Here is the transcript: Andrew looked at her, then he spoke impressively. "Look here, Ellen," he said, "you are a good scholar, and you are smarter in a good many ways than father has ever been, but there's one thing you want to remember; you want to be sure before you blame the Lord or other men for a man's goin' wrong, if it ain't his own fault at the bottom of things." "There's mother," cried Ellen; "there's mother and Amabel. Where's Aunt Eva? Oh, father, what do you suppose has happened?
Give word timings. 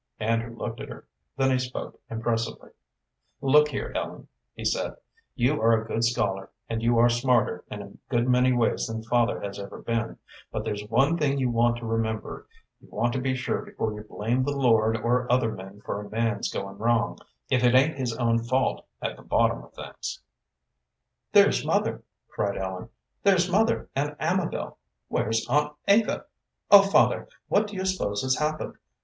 Andrew 0.19 0.55
looked 0.57 0.79
at 0.81 0.89
her, 0.89 1.05
then 1.37 1.51
he 1.51 1.59
spoke 1.59 1.99
impressively. 2.09 2.71
"Look 3.39 3.67
here, 3.67 3.91
Ellen," 3.95 4.29
he 4.55 4.65
said, 4.65 4.95
"you 5.35 5.61
are 5.61 5.79
a 5.79 5.85
good 5.85 6.03
scholar, 6.03 6.49
and 6.67 6.81
you 6.81 6.97
are 6.97 7.07
smarter 7.07 7.63
in 7.69 7.83
a 7.83 7.91
good 8.09 8.27
many 8.27 8.51
ways 8.51 8.87
than 8.87 9.03
father 9.03 9.39
has 9.41 9.59
ever 9.59 9.79
been, 9.79 10.17
but 10.51 10.65
there's 10.65 10.83
one 10.89 11.17
thing 11.19 11.37
you 11.37 11.51
want 11.51 11.77
to 11.77 11.85
remember; 11.85 12.47
you 12.79 12.87
want 12.89 13.13
to 13.13 13.21
be 13.21 13.35
sure 13.35 13.61
before 13.61 13.93
you 13.93 14.01
blame 14.01 14.41
the 14.43 14.57
Lord 14.57 14.97
or 14.97 15.31
other 15.31 15.51
men 15.51 15.81
for 15.85 16.01
a 16.01 16.09
man's 16.09 16.51
goin' 16.51 16.79
wrong, 16.79 17.19
if 17.51 17.63
it 17.63 17.75
ain't 17.75 17.99
his 17.99 18.17
own 18.17 18.39
fault 18.43 18.83
at 19.03 19.15
the 19.17 19.21
bottom 19.21 19.63
of 19.63 19.73
things." 19.75 20.19
"There's 21.31 21.63
mother," 21.63 22.01
cried 22.27 22.57
Ellen; 22.57 22.89
"there's 23.21 23.51
mother 23.51 23.87
and 23.95 24.15
Amabel. 24.19 24.79
Where's 25.09 25.47
Aunt 25.47 25.73
Eva? 25.87 26.25
Oh, 26.71 26.89
father, 26.89 27.27
what 27.49 27.67
do 27.67 27.75
you 27.75 27.85
suppose 27.85 28.23
has 28.23 28.37
happened? 28.37 28.79